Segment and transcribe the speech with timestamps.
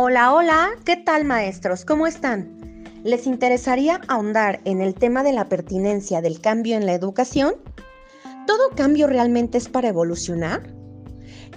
[0.00, 1.84] Hola, hola, ¿qué tal maestros?
[1.84, 2.84] ¿Cómo están?
[3.02, 7.56] ¿Les interesaría ahondar en el tema de la pertinencia del cambio en la educación?
[8.46, 10.72] ¿Todo cambio realmente es para evolucionar?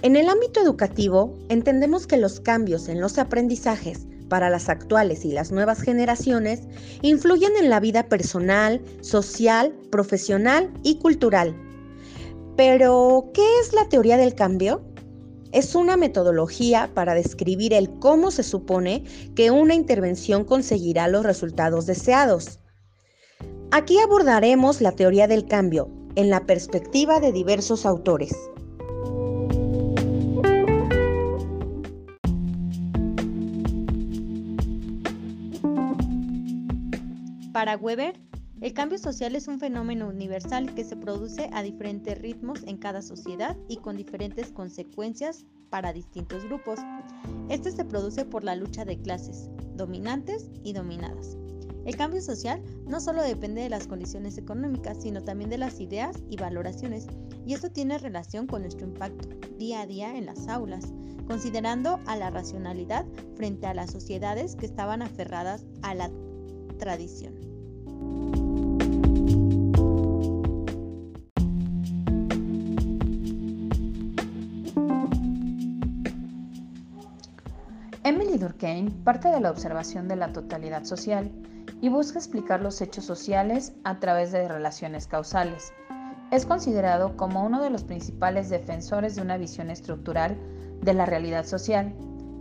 [0.02, 5.30] En el ámbito educativo, entendemos que los cambios en los aprendizajes para las actuales y
[5.30, 6.62] las nuevas generaciones
[7.00, 11.54] influyen en la vida personal, social, profesional y cultural.
[12.56, 14.82] Pero, ¿qué es la teoría del cambio?
[15.52, 19.04] Es una metodología para describir el cómo se supone
[19.36, 22.58] que una intervención conseguirá los resultados deseados.
[23.70, 28.34] Aquí abordaremos la teoría del cambio en la perspectiva de diversos autores.
[37.52, 38.18] Para Weber,
[38.62, 43.02] el cambio social es un fenómeno universal que se produce a diferentes ritmos en cada
[43.02, 46.78] sociedad y con diferentes consecuencias para distintos grupos.
[47.48, 51.36] Este se produce por la lucha de clases, dominantes y dominadas.
[51.84, 56.22] El cambio social no solo depende de las condiciones económicas, sino también de las ideas
[56.30, 57.08] y valoraciones,
[57.44, 60.92] y esto tiene relación con nuestro impacto día a día en las aulas,
[61.26, 66.12] considerando a la racionalidad frente a las sociedades que estaban aferradas a la
[66.78, 67.51] tradición.
[78.04, 81.30] Emily Durkheim parte de la observación de la totalidad social
[81.80, 85.72] y busca explicar los hechos sociales a través de relaciones causales.
[86.32, 90.36] Es considerado como uno de los principales defensores de una visión estructural
[90.80, 91.94] de la realidad social,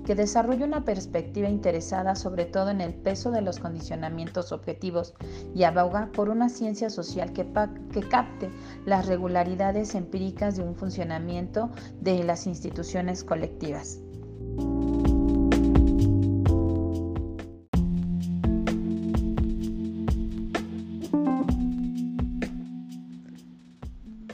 [0.03, 5.13] que desarrolla una perspectiva interesada sobre todo en el peso de los condicionamientos objetivos
[5.53, 7.45] y aboga por una ciencia social que,
[7.93, 8.49] que capte
[8.87, 13.99] las regularidades empíricas de un funcionamiento de las instituciones colectivas.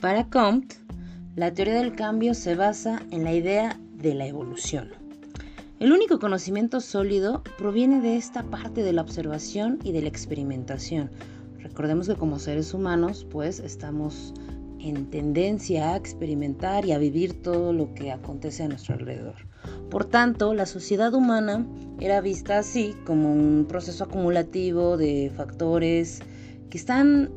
[0.07, 0.77] Para Comte,
[1.35, 4.87] la teoría del cambio se basa en la idea de la evolución.
[5.81, 11.11] El único conocimiento sólido proviene de esta parte de la observación y de la experimentación.
[11.59, 14.33] Recordemos que como seres humanos, pues estamos
[14.79, 19.35] en tendencia a experimentar y a vivir todo lo que acontece a nuestro alrededor.
[19.89, 21.67] Por tanto, la sociedad humana
[21.99, 26.21] era vista así como un proceso acumulativo de factores
[26.69, 27.29] que están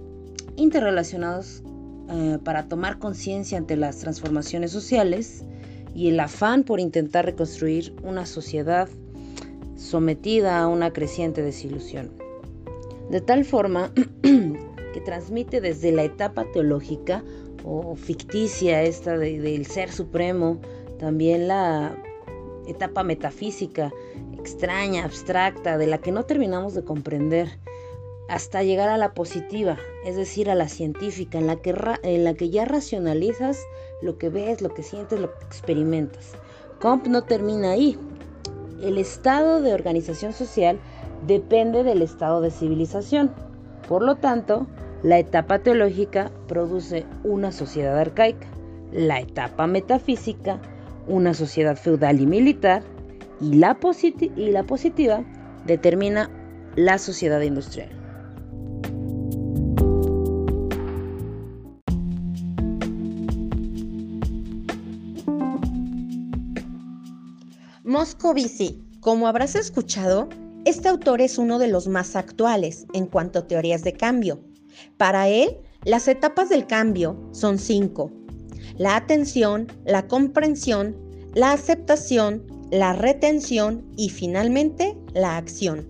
[0.55, 1.65] interrelacionados
[2.13, 5.45] eh, para tomar conciencia ante las transformaciones sociales
[5.95, 8.89] y el afán por intentar reconstruir una sociedad
[9.77, 12.11] sometida a una creciente desilusión.
[13.11, 17.23] De tal forma que transmite desde la etapa teológica
[17.65, 20.61] o ficticia esta del ser supremo,
[20.99, 21.97] también la
[22.67, 23.93] etapa metafísica,
[24.39, 27.59] extraña, abstracta, de la que no terminamos de comprender
[28.31, 32.49] hasta llegar a la positiva, es decir, a la científica, en la que, la que
[32.49, 33.59] ya racionalizas
[34.01, 36.33] lo que ves, lo que sientes, lo que experimentas.
[36.81, 37.99] Comp no termina ahí.
[38.83, 40.79] El estado de organización social
[41.27, 43.33] depende del estado de civilización.
[43.89, 44.67] Por lo tanto,
[45.03, 48.47] la etapa teológica produce una sociedad arcaica,
[48.93, 50.61] la etapa metafísica
[51.09, 52.83] una sociedad feudal y militar,
[53.41, 55.25] y la positiva
[55.67, 56.31] determina
[56.77, 58.00] la sociedad industrial.
[67.91, 70.29] Moscovici, como habrás escuchado,
[70.65, 74.39] este autor es uno de los más actuales en cuanto a teorías de cambio.
[74.97, 78.13] Para él, las etapas del cambio son cinco.
[78.77, 80.97] La atención, la comprensión,
[81.35, 85.89] la aceptación, la retención y finalmente la acción.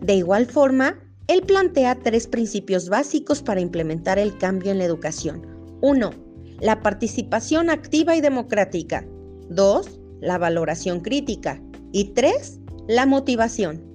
[0.00, 5.46] De igual forma, él plantea tres principios básicos para implementar el cambio en la educación.
[5.82, 6.12] 1.
[6.60, 9.04] La participación activa y democrática.
[9.50, 11.60] 2 la valoración crítica
[11.92, 13.90] y tres, la motivación.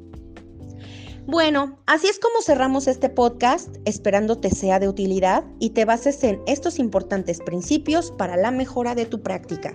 [1.28, 6.24] Bueno, así es como cerramos este podcast, esperando te sea de utilidad y te bases
[6.24, 9.74] en estos importantes principios para la mejora de tu práctica.